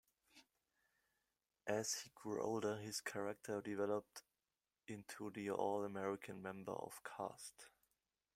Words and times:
As 1.67 1.93
he 1.93 2.09
grew 2.15 2.41
older, 2.41 2.77
his 2.79 2.99
character 3.01 3.61
developed 3.61 4.23
into 4.87 5.29
the 5.29 5.51
all-American 5.51 6.41
member 6.41 6.71
of 6.73 6.99
cast. 7.03 7.67